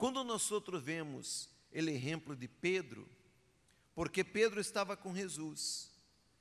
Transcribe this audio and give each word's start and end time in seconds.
Quando 0.00 0.24
nós 0.24 0.50
outros 0.50 0.82
vemos 0.82 1.46
o 1.70 1.76
exemplo 1.76 2.34
de 2.34 2.48
Pedro, 2.48 3.06
porque 3.94 4.24
Pedro 4.24 4.58
estava 4.58 4.96
com 4.96 5.14
Jesus, 5.14 5.90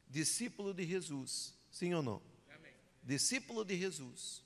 discípulo 0.07 0.73
de 0.73 0.85
Jesus, 0.85 1.53
sim 1.69 1.93
ou 1.93 2.01
não? 2.01 2.21
Amém. 2.55 2.71
Discípulo 3.03 3.65
de 3.65 3.77
Jesus. 3.77 4.41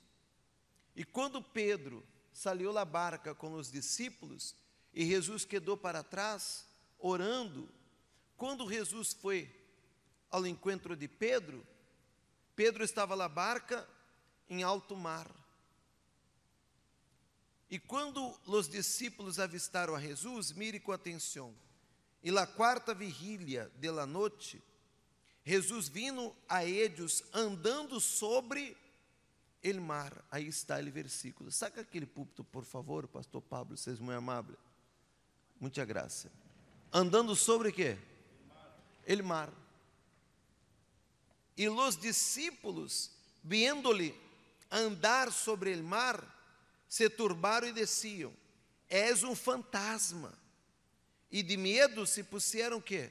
E 0.96 1.04
quando 1.04 1.40
Pedro 1.40 2.04
saiu 2.32 2.72
da 2.72 2.84
barca 2.84 3.36
com 3.36 3.52
os 3.52 3.70
discípulos 3.70 4.56
e 4.92 5.06
Jesus 5.06 5.44
quedou 5.44 5.76
para 5.76 6.02
trás, 6.02 6.66
orando, 6.98 7.68
quando 8.36 8.68
Jesus 8.68 9.12
foi 9.12 9.48
ao 10.28 10.44
encontro 10.44 10.96
de 10.96 11.06
Pedro, 11.06 11.64
Pedro 12.56 12.82
estava 12.82 13.14
na 13.14 13.28
barca 13.28 13.88
em 14.50 14.64
alto 14.64 14.96
mar. 14.96 15.30
E 17.70 17.78
quando 17.78 18.34
os 18.46 18.68
discípulos 18.68 19.38
avistaram 19.38 19.94
a 19.94 20.00
Jesus, 20.00 20.52
mire 20.52 20.78
com 20.78 20.92
atenção. 20.92 21.54
E 22.22 22.30
na 22.30 22.46
quarta 22.46 22.94
vigília 22.94 23.70
de 23.78 23.90
la 23.90 24.06
noite, 24.06 24.62
Jesus 25.44 25.88
vindo 25.88 26.34
a 26.48 26.64
eles 26.64 27.22
andando 27.32 28.00
sobre 28.00 28.76
el 29.62 29.80
mar. 29.80 30.24
Aí 30.30 30.46
está 30.46 30.78
o 30.78 30.90
versículo. 30.90 31.50
Saca 31.50 31.80
aquele 31.82 32.06
púlpito, 32.06 32.44
por 32.44 32.64
favor, 32.64 33.06
pastor 33.08 33.42
Pablo, 33.42 33.76
vocês 33.76 33.98
muito 33.98 34.16
amável. 34.16 34.56
Muita 35.60 35.84
graça. 35.84 36.30
Andando 36.92 37.34
sobre 37.34 37.68
o 37.68 37.72
quê? 37.72 37.98
El 39.06 39.22
mar. 39.22 39.52
E 41.56 41.68
os 41.68 41.96
discípulos, 41.96 43.10
vendo-lhe 43.42 44.14
andar 44.70 45.30
sobre 45.32 45.72
el 45.72 45.82
mar, 45.82 46.33
se 46.94 47.10
turbaram 47.10 47.66
e 47.66 47.72
desciam. 47.72 48.32
És 48.88 49.24
um 49.24 49.34
fantasma. 49.34 50.32
E 51.28 51.42
de 51.42 51.56
medo 51.56 52.06
se 52.06 52.22
puseram 52.22 52.80
quê? 52.80 53.10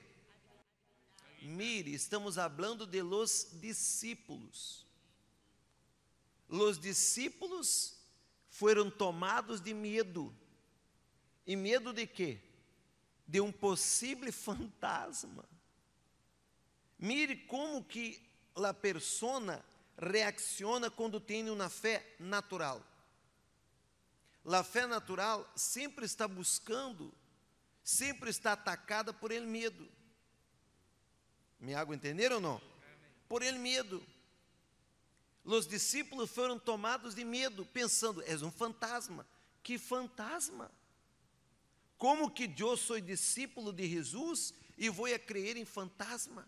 Mire, 1.42 1.94
estamos 1.94 2.36
falando 2.36 2.88
de 2.88 3.02
los 3.02 3.50
discípulos. 3.52 4.86
Los 6.48 6.80
discípulos 6.80 7.98
foram 8.48 8.90
tomados 8.90 9.60
de 9.60 9.74
medo. 9.74 10.34
E 11.46 11.54
medo 11.54 11.92
de 11.92 12.08
quê? 12.08 12.40
De 13.28 13.42
um 13.42 13.52
possível 13.52 14.32
fantasma. 14.32 15.44
Mire 16.98 17.36
como 17.36 17.84
que 17.84 18.26
a 18.56 18.74
persona 18.74 19.62
reacciona 19.98 20.90
quando 20.90 21.20
tem 21.20 21.50
uma 21.50 21.70
fé 21.70 22.16
natural. 22.18 22.93
A 24.46 24.64
fé 24.64 24.86
natural 24.86 25.50
sempre 25.56 26.06
está 26.06 26.28
buscando, 26.28 27.14
sempre 27.84 28.30
está 28.30 28.54
atacada 28.54 29.14
por 29.14 29.32
ele 29.32 29.46
medo. 29.46 29.90
Me 31.60 31.74
hago 31.74 31.94
entender 31.94 32.32
ou 32.32 32.42
não? 32.42 32.62
Por 33.28 33.42
ele 33.42 33.58
medo. 33.58 34.06
Os 35.46 35.68
discípulos 35.68 36.30
foram 36.30 36.60
tomados 36.60 37.16
de 37.16 37.24
medo, 37.24 37.66
pensando: 37.66 38.22
és 38.24 38.42
um 38.42 38.52
fantasma. 38.52 39.26
Que 39.62 39.78
fantasma? 39.78 40.70
Como 41.98 42.30
que 42.30 42.54
eu 42.58 42.76
sou 42.76 43.00
discípulo 43.00 43.72
de 43.72 43.88
Jesus 43.88 44.54
e 44.78 44.90
vou 44.90 45.06
a 45.06 45.18
crer 45.18 45.56
em 45.56 45.64
fantasma? 45.64 46.46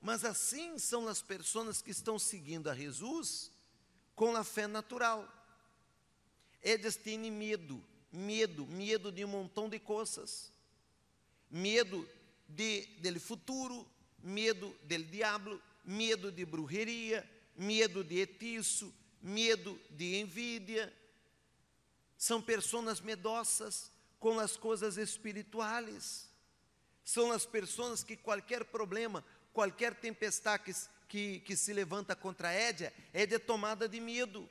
Mas 0.00 0.24
assim 0.24 0.78
são 0.78 1.08
as 1.08 1.20
pessoas 1.20 1.82
que 1.82 1.90
estão 1.90 2.16
seguindo 2.16 2.70
a 2.70 2.74
Jesus 2.74 3.50
com 4.14 4.36
a 4.36 4.44
fé 4.44 4.68
natural. 4.68 5.28
Eles 6.62 6.96
têm 6.96 7.30
medo, 7.30 7.82
medo, 8.12 8.66
medo 8.66 9.12
de 9.12 9.24
um 9.24 9.28
montão 9.28 9.68
de 9.68 9.78
coisas. 9.78 10.52
Medo 11.50 12.08
de, 12.48 12.86
dele 13.00 13.18
futuro, 13.18 13.86
medo 14.22 14.74
dele 14.82 15.04
diabo, 15.04 15.60
medo 15.84 16.30
de 16.30 16.44
brujeria, 16.44 17.28
medo 17.56 18.04
de 18.04 18.20
etiço, 18.20 18.94
medo 19.22 19.80
de 19.90 20.20
envidia. 20.20 20.92
São 22.16 22.42
pessoas 22.42 23.00
medosas 23.00 23.92
com 24.18 24.38
as 24.38 24.56
coisas 24.56 24.96
espirituais. 24.96 26.28
São 27.04 27.32
as 27.32 27.46
pessoas 27.46 28.02
que 28.02 28.16
qualquer 28.16 28.64
problema, 28.64 29.24
qualquer 29.52 29.94
tempestade 29.94 30.64
que, 30.64 30.74
que, 31.08 31.40
que 31.40 31.56
se 31.56 31.72
levanta 31.72 32.14
contra 32.14 32.48
a 32.48 32.52
Édia, 32.52 32.92
é 33.12 33.26
tomada 33.38 33.88
de 33.88 34.00
medo. 34.00 34.48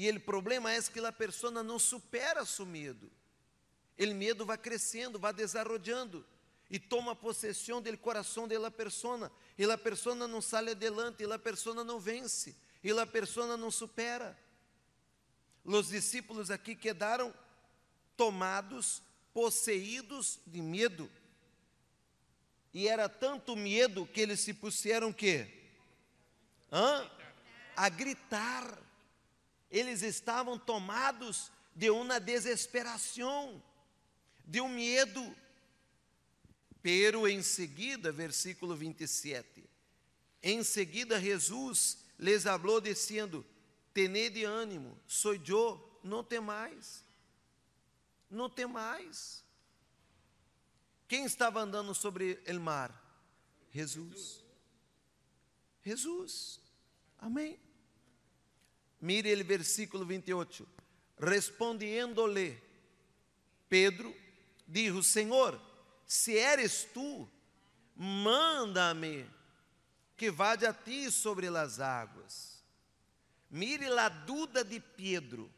E 0.00 0.08
o 0.08 0.20
problema 0.20 0.72
é 0.72 0.80
que 0.80 1.00
a 1.00 1.10
pessoa 1.10 1.50
não 1.50 1.76
supera 1.76 2.44
seu 2.44 2.64
medo. 2.64 3.10
O 3.98 4.14
medo 4.14 4.46
vai 4.46 4.56
crescendo, 4.56 5.18
vai 5.18 5.32
desarrollando 5.32 6.24
e 6.70 6.78
toma 6.78 7.16
possessão 7.16 7.82
do 7.82 7.98
coração 7.98 8.46
da 8.46 8.70
pessoa. 8.70 9.28
E 9.58 9.64
a 9.64 9.76
pessoa 9.76 10.14
não 10.14 10.40
sai 10.40 10.70
adelante, 10.70 11.24
e 11.24 11.32
a 11.32 11.36
pessoa 11.36 11.82
não 11.82 11.98
vence, 11.98 12.56
e 12.80 12.92
a 12.92 13.04
pessoa 13.04 13.56
não 13.56 13.72
supera. 13.72 14.38
Os 15.64 15.88
discípulos 15.88 16.48
aqui 16.48 16.76
quedaram 16.76 17.34
tomados, 18.16 19.02
possuídos 19.34 20.38
de 20.46 20.62
medo. 20.62 21.10
E 22.72 22.86
era 22.86 23.08
tanto 23.08 23.56
medo 23.56 24.06
que 24.06 24.20
eles 24.20 24.38
se 24.38 24.54
puseram 24.54 25.12
que 25.12 25.44
Hã? 26.70 27.10
A 27.74 27.88
gritar. 27.88 28.86
Eles 29.70 30.02
estavam 30.02 30.58
tomados 30.58 31.50
de 31.74 31.90
uma 31.90 32.18
desesperação 32.18 33.62
de 34.44 34.60
um 34.60 34.68
medo. 34.68 35.36
Pero 36.82 37.28
em 37.28 37.42
seguida, 37.42 38.10
versículo 38.10 38.74
27, 38.74 39.68
em 40.42 40.62
seguida 40.64 41.20
Jesus 41.20 41.98
les 42.18 42.46
hablou 42.46 42.80
dizendo: 42.80 43.44
Tenede 43.92 44.44
ânimo, 44.44 44.98
sou 45.06 45.34
eu, 45.34 46.00
não 46.02 46.24
tem 46.24 46.40
mais. 46.40 47.04
Não 48.30 48.48
tem 48.48 48.66
mais. 48.66 49.44
Quem 51.06 51.24
estava 51.24 51.60
andando 51.60 51.94
sobre 51.94 52.42
o 52.46 52.60
mar? 52.60 52.92
Jesus. 53.72 54.44
Jesus. 55.82 56.60
Amém. 57.18 57.58
Mire 59.00 59.32
o 59.32 59.44
versículo 59.44 60.04
28. 60.04 60.66
Respondendo-lhe 61.18 62.60
Pedro, 63.68 64.14
dijo: 64.66 65.02
Senhor, 65.02 65.60
se 66.06 66.36
eres 66.36 66.84
tu, 66.92 67.28
manda-me 67.94 69.26
que 70.16 70.30
vá 70.30 70.52
a 70.52 70.72
ti 70.72 71.10
sobre 71.10 71.46
as 71.48 71.80
águas. 71.80 72.62
Mire 73.50 73.86
a 73.98 74.08
dúvida 74.08 74.64
de 74.64 74.80
Pedro. 74.80 75.50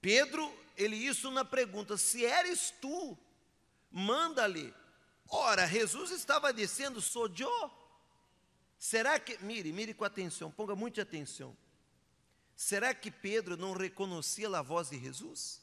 Pedro, 0.00 0.52
ele 0.76 0.96
isso 0.96 1.30
na 1.30 1.44
pergunta: 1.44 1.96
se 1.96 2.24
eres 2.24 2.72
tu, 2.80 3.18
manda-lhe. 3.90 4.72
Ora, 5.28 5.66
Jesus 5.66 6.10
estava 6.10 6.52
dizendo: 6.52 7.00
sou 7.00 7.28
eu. 7.38 7.85
Será 8.78 9.18
que, 9.18 9.38
mire, 9.42 9.72
mire 9.72 9.94
com 9.94 10.04
atenção, 10.04 10.50
ponga 10.50 10.74
muita 10.76 11.02
atenção. 11.02 11.56
Será 12.54 12.94
que 12.94 13.10
Pedro 13.10 13.56
não 13.56 13.72
reconhecia 13.72 14.48
a 14.48 14.62
voz 14.62 14.90
de 14.90 14.98
Jesus? 14.98 15.60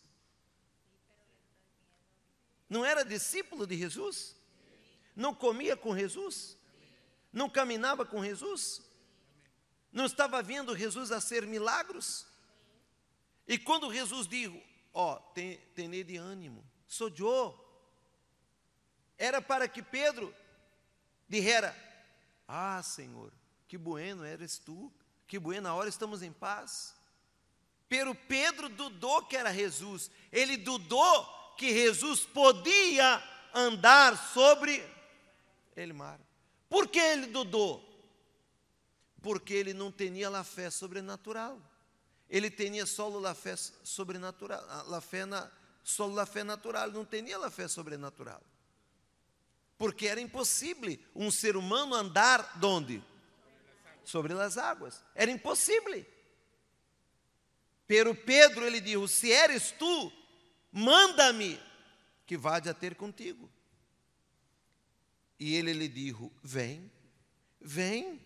Não 2.70 2.86
era 2.86 3.04
discípulo 3.04 3.66
de 3.68 3.78
Jesus? 3.78 4.36
Não 5.16 5.34
comia 5.34 5.78
com 5.78 5.96
Jesus? 5.96 6.58
Não 7.32 7.50
caminhava 7.50 8.06
com 8.06 8.24
Jesus? 8.24 8.82
Não 9.92 10.06
estava 10.06 10.42
vendo 10.42 10.78
Jesus 10.78 11.12
a 11.12 11.22
ser 11.22 11.46
milagros? 11.46 12.26
E 13.48 13.58
quando 13.58 13.94
Jesus 13.94 14.28
disse, 14.28 14.64
ó, 14.94 15.16
oh, 15.16 15.20
tenha 15.76 16.04
de 16.04 16.18
ânimo, 16.18 16.64
sou 16.88 17.12
eu. 17.20 17.60
Era 19.18 19.42
para 19.42 19.68
que 19.68 19.82
Pedro 19.82 20.34
dijera, 21.28 21.76
ah, 22.54 22.84
Senhor, 22.84 23.34
que 23.68 23.78
bueno 23.78 24.24
eres 24.24 24.60
tu, 24.60 24.94
que 25.28 25.40
buena 25.40 25.74
hora 25.74 25.90
estamos 25.90 26.22
em 26.22 26.32
paz. 26.32 26.96
Pero 27.90 28.14
Pedro 28.14 28.70
dudou 28.70 29.24
que 29.24 29.36
era 29.36 29.52
Jesus, 29.52 30.12
ele 30.32 30.58
dudou 30.58 31.56
que 31.58 31.74
Jesus 31.74 32.22
podia 32.22 33.24
andar 33.54 34.16
sobre 34.34 34.88
ele 35.76 35.94
mar. 35.94 36.20
Por 36.70 36.88
que 36.88 37.00
ele 37.00 37.28
dudou? 37.28 37.84
Porque 39.22 39.54
ele 39.54 39.74
não 39.74 39.92
tinha 39.92 40.30
a 40.30 40.44
fé 40.44 40.70
sobrenatural. 40.70 41.60
Ele 42.30 42.52
tinha 42.52 42.86
só 42.86 43.10
a 43.26 43.34
fé 43.34 43.56
sobrenatural, 43.56 44.64
a 44.94 45.02
fé 45.02 45.26
na, 45.26 45.52
a 46.22 46.26
fé 46.26 46.44
natural, 46.44 46.92
não 46.92 47.06
tinha 47.06 47.38
a 47.38 47.50
fé 47.50 47.68
sobrenatural. 47.68 48.42
Porque 49.78 50.08
era 50.08 50.22
impossível 50.22 50.98
um 51.16 51.32
ser 51.32 51.58
humano 51.58 51.96
andar 51.96 52.60
onde? 52.64 53.04
Sobre 54.04 54.34
as 54.34 54.58
águas. 54.58 55.04
Era 55.16 55.32
impossível. 55.32 56.06
Pero 57.88 58.16
Pedro 58.16 58.66
ele 58.66 58.80
dijo: 58.80 59.08
Se 59.08 59.32
eres 59.32 59.72
tu, 59.72 60.12
manda-me 60.72 61.60
que 62.26 62.38
vá 62.38 62.58
a 62.58 62.74
ter 62.74 62.96
contigo. 62.96 63.50
E 65.40 65.56
ele 65.56 65.74
lhe 65.74 65.88
dijo: 65.88 66.32
Vem, 66.42 66.92
vem. 67.60 68.26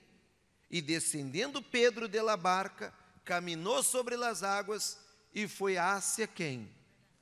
E 0.69 0.81
descendendo 0.81 1.61
Pedro 1.61 2.09
de 2.09 2.21
la 2.21 2.35
barca, 2.35 2.93
caminhou 3.23 3.81
sobre 3.81 4.15
as 4.15 4.43
águas 4.43 4.99
e 5.33 5.47
foi 5.47 5.77
hacia 5.77 6.27
quem? 6.27 6.69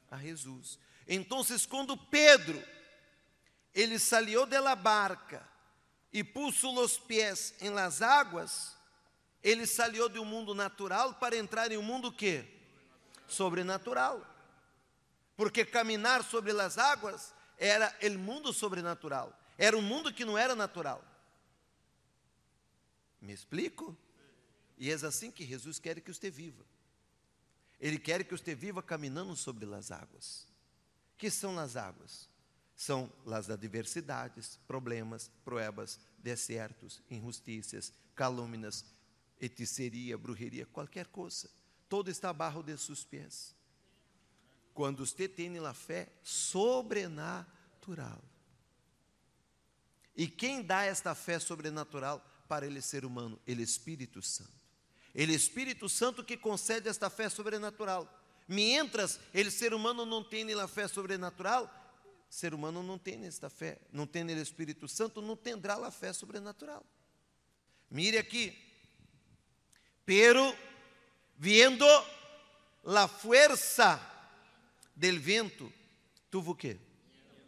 A 0.10 0.18
Jesus. 0.18 0.80
Então, 1.08 1.42
quando 1.70 1.96
Pedro 1.96 2.62
ele 3.76 4.00
salió 4.00 4.46
de 4.46 4.60
la 4.62 4.74
barca 4.74 5.46
e 6.12 6.24
puso 6.24 6.74
os 6.80 6.98
pés 6.98 7.54
em 7.60 7.70
las 7.70 8.02
águas, 8.02 8.78
ele 9.44 9.68
de 10.10 10.18
um 10.18 10.24
mundo 10.24 10.56
natural 10.56 11.16
para 11.16 11.36
entrar 11.36 11.70
em 11.70 11.78
um 11.78 11.84
mundo 11.84 12.10
que 12.10 12.46
sobrenatural. 13.28 14.26
Porque 15.36 15.66
caminhar 15.66 16.24
sobre 16.24 16.52
as 16.54 16.78
águas 16.78 17.34
era 17.58 17.94
o 18.02 18.18
mundo 18.18 18.54
sobrenatural, 18.54 19.38
era 19.58 19.78
um 19.78 19.82
mundo 19.82 20.14
que 20.14 20.24
não 20.24 20.38
era 20.38 20.56
natural. 20.56 21.04
Me 23.22 23.34
explico? 23.34 23.96
E 24.78 24.90
é 24.90 24.94
assim 24.94 25.32
que 25.32 25.46
Jesus 25.46 25.80
quer 25.80 26.00
que 26.00 26.14
você 26.14 26.30
viva. 26.30 26.64
Ele 27.80 28.00
quer 28.00 28.24
que 28.24 28.32
você 28.32 28.56
viva 28.56 28.82
caminhando 28.82 29.36
sobre 29.36 29.66
as 29.74 29.92
águas. 29.92 30.48
Que 31.18 31.30
são 31.30 31.58
as 31.60 31.76
águas? 31.76 32.30
São 32.76 33.12
as 33.26 33.50
adversidades, 33.50 34.60
problemas, 34.68 35.32
provas, 35.44 36.00
desertos, 36.18 37.02
injustiças, 37.10 37.94
calúnias, 38.14 38.86
hechiceria, 39.40 40.18
brujeria, 40.18 40.66
qualquer 40.66 41.08
coisa. 41.08 41.50
Todo 41.88 42.10
está 42.10 42.30
abaixo 42.30 42.64
de 42.64 42.78
seus 42.78 43.04
pés. 43.04 43.56
Quando 44.74 45.06
você 45.06 45.28
tem 45.28 45.58
a 45.60 45.74
fé 45.74 46.10
sobrenatural. 46.22 48.22
E 50.16 50.28
quem 50.28 50.62
dá 50.62 50.84
esta 50.84 51.16
fé 51.16 51.40
sobrenatural? 51.40 52.22
para 52.48 52.66
ele 52.66 52.82
ser 52.82 53.06
humano? 53.06 53.40
Ele 53.46 53.64
Espírito 53.64 54.22
Santo. 54.22 54.54
Ele 55.14 55.34
Espírito 55.34 55.88
Santo 55.88 56.24
que 56.24 56.38
concede 56.38 56.90
esta 56.90 57.10
fé 57.10 57.30
sobrenatural. 57.30 58.12
Mientras 58.48 59.20
ele 59.34 59.50
ser 59.50 59.74
humano 59.74 60.06
não 60.06 60.24
tem 60.24 60.52
a 60.54 60.68
fé 60.68 60.88
sobrenatural, 60.88 61.72
ser 62.30 62.54
humano 62.54 62.84
não 62.84 62.98
tem 62.98 63.26
esta 63.26 63.50
fé, 63.50 63.80
não 63.92 64.06
tem 64.06 64.24
o 64.26 64.42
Espírito 64.42 64.88
Santo, 64.88 65.22
não 65.22 65.36
tendrá 65.36 65.76
a 65.76 65.92
fé 65.92 66.12
sobrenatural. 66.12 66.86
Mire 67.90 68.18
aqui. 68.18 68.58
Pero 70.06 70.56
viendo 71.38 71.86
la 72.84 73.08
fuerza 73.08 74.00
del 74.96 75.20
vento, 75.20 75.72
tuvo 76.30 76.52
o 76.52 76.56
quê? 76.56 76.78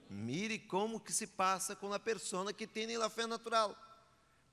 Mire 0.10 0.60
como 0.60 1.00
que 1.00 1.12
se 1.12 1.28
passa 1.28 1.76
com 1.76 1.92
a 1.94 2.00
pessoa 2.00 2.54
que 2.54 2.66
tem 2.66 2.96
a 2.96 3.10
fé 3.10 3.28
natural. 3.28 3.76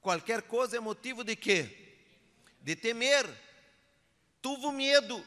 Qualquer 0.00 0.43
coisa 0.43 0.76
é 0.76 0.81
motivo 0.81 1.23
de 1.23 1.37
quê? 1.37 1.97
De 2.61 2.75
temer. 2.75 3.26
Tuvo 4.43 4.73
medo. 4.73 5.25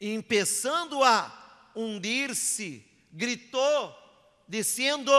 E 0.00 0.22
começando 0.22 1.02
a 1.02 1.70
hundir-se, 1.74 2.84
gritou, 3.12 3.94
dizendo: 4.48 5.12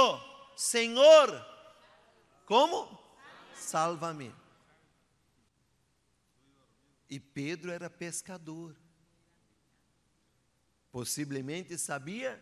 Senhor, 0.56 1.45
como? 2.45 3.00
Salva-me. 3.56 4.34
E 7.10 7.19
Pedro 7.19 7.72
era 7.72 7.90
pescador. 7.90 8.75
Possivelmente 10.92 11.78
sabia 11.78 12.42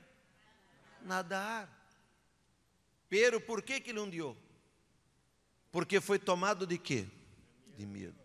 nadar. 1.01 1.69
Pero 3.09 3.42
por 3.42 3.62
que 3.62 3.81
que 3.81 3.89
ele 3.89 4.00
hundiu? 4.00 4.38
Porque 5.71 6.00
foi 6.00 6.18
tomado 6.18 6.65
de 6.65 6.77
quê? 6.77 7.07
De 7.77 7.86
medo. 7.86 8.19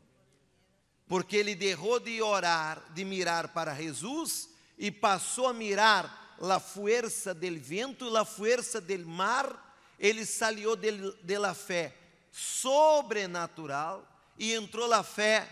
Porque 1.09 1.37
ele 1.37 1.55
derrou 1.55 2.01
de 2.01 2.21
orar, 2.21 2.93
de 2.93 3.05
mirar 3.05 3.53
para 3.53 3.75
Jesus 3.75 4.51
e 4.77 4.91
passou 4.91 5.47
a 5.49 5.55
mirar 5.55 6.26
la 6.39 6.59
fuerza 6.59 7.35
del 7.35 7.59
vento, 7.59 8.11
la 8.11 8.25
fuerza 8.25 8.81
del 8.81 9.05
mar. 9.05 9.65
Ele 9.99 10.27
salió 10.27 10.77
de, 10.77 11.15
de 11.23 11.39
la 11.39 11.55
fé 11.55 11.95
sobrenatural 12.31 14.07
e 14.39 14.53
entrou 14.53 14.87
la 14.87 15.03
fé 15.03 15.49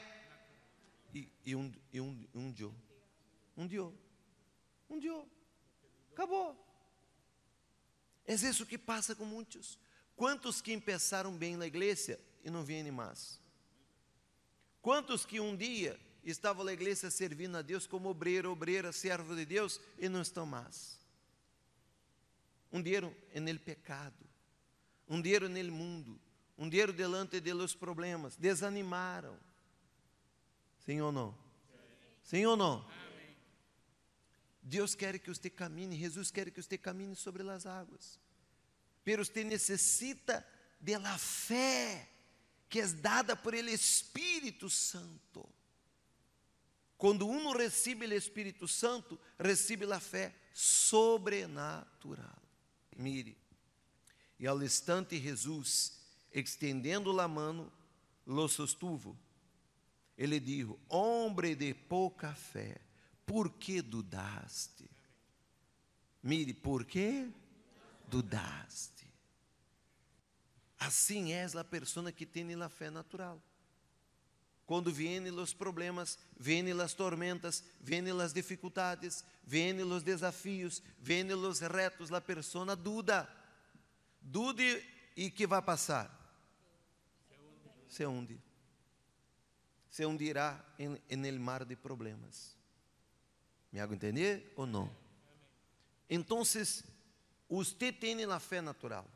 e, 1.14 1.28
e 1.46 1.54
um, 1.56 1.72
e 1.92 2.00
um, 2.00 2.26
um. 2.34 2.52
Um 3.56 3.66
dio. 3.66 3.94
Um 4.90 4.98
dio. 4.98 5.28
Acabou. 6.12 6.56
É 8.26 8.34
isso 8.34 8.66
que 8.66 8.78
passa 8.78 9.14
com 9.14 9.24
muitos. 9.24 9.78
Quantos 10.16 10.60
que 10.60 10.72
empeçaram 10.72 11.32
bem 11.36 11.56
na 11.56 11.66
igreja 11.66 12.20
e 12.42 12.50
não 12.50 12.64
vêm 12.64 12.90
mais? 12.90 13.40
Quantos 14.80 15.24
que 15.24 15.40
um 15.40 15.56
dia 15.56 15.98
estavam 16.30 16.64
na 16.64 16.72
igreja 16.72 17.10
servindo 17.10 17.56
a 17.56 17.62
Deus 17.62 17.86
como 17.86 18.08
obreiro, 18.08 18.50
obreira, 18.50 18.92
servo 18.92 19.34
de 19.34 19.44
Deus 19.44 19.80
e 19.98 20.08
não 20.08 20.22
estão 20.22 20.46
mais? 20.46 20.98
Um 22.72 22.82
dia 22.82 23.00
no 23.00 23.58
pecado, 23.60 24.24
um 25.08 25.20
dia 25.20 25.40
no 25.40 25.72
mundo, 25.72 26.20
um 26.58 26.68
dia 26.68 26.86
delante 26.88 27.40
de 27.40 27.52
los 27.52 27.74
problemas, 27.74 28.36
desanimaram. 28.36 29.38
Sim 30.84 31.00
ou 31.00 31.12
não? 31.12 31.36
Sim 32.22 32.44
ou 32.46 32.56
não? 32.56 32.86
Deus 34.62 34.94
quer 34.94 35.18
que 35.18 35.28
você 35.28 35.50
caminhe, 35.50 35.96
Jesus 35.96 36.30
quer 36.30 36.50
que 36.50 36.62
você 36.62 36.78
caminhe 36.78 37.14
sobre 37.14 37.48
as 37.48 37.66
águas 37.66 38.18
pero 39.04 39.20
usted 39.22 39.44
necessita 39.44 40.44
de 40.80 40.98
la 40.98 41.16
fé 41.18 42.08
que 42.68 42.80
é 42.80 42.86
dada 42.86 43.36
por 43.36 43.54
el 43.54 43.68
Espírito 43.68 44.68
Santo. 44.68 45.48
Quando 46.96 47.26
uno 47.26 47.52
recebe 47.52 48.06
o 48.06 48.14
Espírito 48.14 48.68
Santo, 48.68 49.18
recebe 49.38 49.90
a 49.92 50.00
fé 50.00 50.34
sobrenatural. 50.52 52.42
Mire, 52.96 53.36
e 54.38 54.46
ao 54.46 54.62
instante 54.62 55.18
Jesus, 55.18 56.00
extendendo 56.32 57.18
a 57.20 57.28
mão, 57.28 57.72
lo 58.26 58.48
sostuvo. 58.48 59.18
Ele 60.16 60.38
disse: 60.38 60.74
Hombre 60.88 61.54
de 61.54 61.74
pouca 61.74 62.34
fé, 62.34 62.80
por 63.26 63.50
que 63.50 63.82
dudaste? 63.82 64.88
Mire, 66.22 66.54
por 66.54 66.84
que 66.84 67.30
dudaste? 68.08 69.12
Assim 70.78 71.32
é 71.32 71.44
a 71.44 71.64
pessoa 71.64 72.12
que 72.12 72.26
tem 72.26 72.54
a 72.62 72.68
fé 72.68 72.90
natural. 72.90 73.42
Quando 74.66 74.90
vêm 74.92 75.28
os 75.30 75.52
problemas, 75.52 76.18
vêm 76.38 76.70
as 76.80 76.94
tormentas, 76.94 77.62
vêm 77.80 78.10
as 78.20 78.32
dificuldades, 78.32 79.24
vêm 79.44 79.82
os 79.82 80.02
desafios, 80.02 80.82
vêm 80.98 81.30
os 81.32 81.60
retos, 81.60 82.10
a 82.10 82.20
pessoa 82.20 82.74
duda. 82.74 83.28
Dude 84.20 84.82
e 85.16 85.30
que 85.30 85.46
vai 85.46 85.60
passar? 85.60 86.10
Se 87.88 88.06
hunde. 88.06 88.40
Se 89.90 90.04
hundirá 90.06 90.64
em, 90.78 91.00
em 91.08 91.26
el 91.26 91.38
mar 91.38 91.64
de 91.64 91.76
problemas. 91.76 92.56
Me 93.70 93.80
hago 93.80 93.94
entender 93.94 94.52
ou 94.56 94.66
não? 94.66 94.90
Então, 96.08 96.42
você 96.44 97.92
tem 97.92 98.24
a 98.24 98.40
fé 98.40 98.60
natural. 98.60 99.06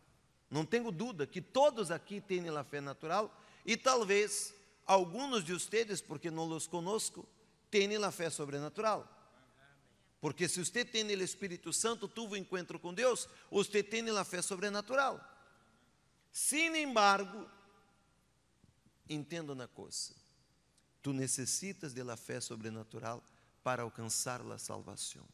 Não 0.50 0.64
tenho 0.64 0.90
dúvida 0.90 1.26
que 1.26 1.40
todos 1.40 1.90
aqui 1.90 2.21
têm 2.21 2.49
a 2.49 2.64
fé 2.64 2.81
natural 2.81 3.35
e 3.64 3.76
talvez 3.76 4.55
alguns 4.88 5.45
de 5.45 5.52
vocês, 5.52 6.00
porque 6.00 6.30
não 6.30 6.49
os 6.49 6.66
conosco, 6.66 7.28
tenham 7.71 8.02
a 8.02 8.11
fé 8.11 8.30
sobrenatural. 8.30 9.07
Porque 10.21 10.49
se 10.49 10.64
você 10.64 10.85
tem 10.85 11.04
o 11.04 11.23
Espírito 11.23 11.73
Santo, 11.73 12.09
tuvo 12.09 12.37
encontro 12.37 12.80
com 12.80 12.92
Deus, 12.92 13.28
você 13.50 13.83
tem 13.83 14.09
a 14.11 14.25
fé 14.25 14.42
sobrenatural. 14.42 15.21
Sin 16.33 16.75
embargo, 16.75 17.49
entenda 19.09 19.52
uma 19.52 19.68
coisa: 19.68 20.14
tu 21.02 21.12
necessitas 21.12 21.95
de 21.95 22.02
la 22.02 22.16
fé 22.16 22.40
sobrenatural 22.40 23.23
para 23.62 23.83
alcançar 23.83 24.40
a 24.40 24.59
salvação. 24.59 25.26